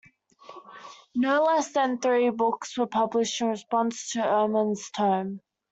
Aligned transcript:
No 1.13 1.43
less 1.43 1.73
than 1.73 1.99
three 1.99 2.31
books 2.31 2.75
were 2.75 2.87
published 2.87 3.39
in 3.39 3.49
response 3.49 4.13
to 4.13 4.19
Ehrman's 4.21 4.89
tome. 4.89 5.41